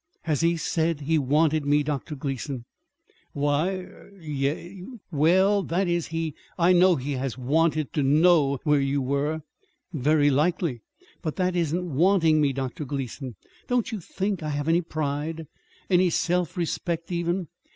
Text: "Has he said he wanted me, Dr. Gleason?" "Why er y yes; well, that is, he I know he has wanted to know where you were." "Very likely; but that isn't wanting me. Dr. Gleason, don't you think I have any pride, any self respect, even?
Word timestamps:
"Has 0.23 0.41
he 0.41 0.57
said 0.57 1.01
he 1.01 1.19
wanted 1.19 1.63
me, 1.63 1.83
Dr. 1.83 2.15
Gleason?" 2.15 2.65
"Why 3.33 3.71
er 3.81 4.09
y 4.15 4.19
yes; 4.25 4.81
well, 5.11 5.61
that 5.61 5.87
is, 5.87 6.07
he 6.07 6.33
I 6.57 6.73
know 6.73 6.95
he 6.95 7.11
has 7.11 7.37
wanted 7.37 7.93
to 7.93 8.01
know 8.01 8.57
where 8.63 8.79
you 8.81 8.99
were." 8.99 9.43
"Very 9.93 10.31
likely; 10.31 10.81
but 11.21 11.35
that 11.35 11.55
isn't 11.55 11.95
wanting 11.95 12.41
me. 12.41 12.51
Dr. 12.51 12.83
Gleason, 12.83 13.35
don't 13.67 13.91
you 13.91 13.99
think 13.99 14.41
I 14.41 14.49
have 14.49 14.67
any 14.67 14.81
pride, 14.81 15.45
any 15.87 16.09
self 16.09 16.57
respect, 16.57 17.11
even? 17.11 17.47